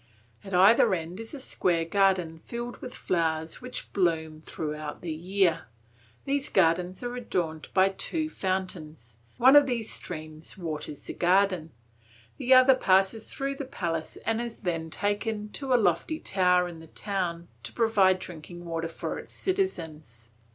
[0.43, 5.65] At either end is a square garden filled with flowers which bloom throughout the year,
[6.25, 11.69] these gardens are adorned by two fountains, one of these streams waters the garden,
[12.37, 16.79] the other passes through the palace and is then taken to a lofty tower in
[16.79, 20.31] the town to provide drinking water for its citizens.'